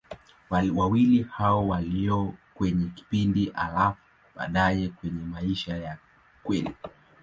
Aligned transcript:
Wawili 0.49 1.23
hao 1.23 1.67
waliona 1.67 2.33
kwenye 2.55 2.85
kipindi, 2.95 3.45
halafu 3.49 3.97
baadaye 4.35 4.89
kwenye 4.89 5.23
maisha 5.25 5.77
ya 5.77 5.97
kweli. 6.43 6.75